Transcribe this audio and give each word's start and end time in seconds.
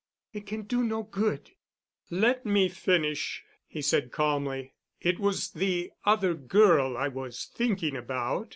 It 0.33 0.47
can 0.47 0.63
do 0.63 0.83
no 0.83 1.03
good." 1.03 1.51
"Let 2.09 2.43
me 2.43 2.69
finish," 2.69 3.43
he 3.67 3.83
said 3.83 4.11
calmly. 4.11 4.73
"It 4.99 5.19
was 5.19 5.51
the 5.51 5.91
other 6.05 6.33
girl 6.33 6.97
I 6.97 7.07
was 7.07 7.45
thinking 7.45 7.95
about. 7.95 8.49